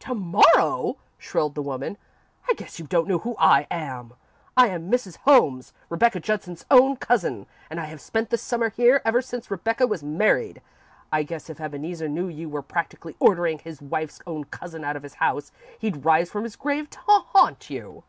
[0.00, 1.98] "To morrow!" shrilled the woman.
[2.50, 4.14] "I guess you don't know who I am!
[4.56, 5.18] I am Mrs.
[5.18, 9.86] Holmes, Rebecca Judson's own cousin, and I have spent the Summer here ever since Rebecca
[9.86, 10.62] was married!
[11.12, 15.04] I guess if Ebeneezer knew you were practically ordering his wife's own cousin out of
[15.04, 18.02] his house, he'd rise from his grave to haunt you!"